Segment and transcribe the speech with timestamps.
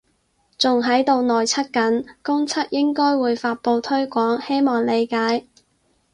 [0.57, 5.45] 仲喺度內測緊，公測應該會發佈推廣，希望理解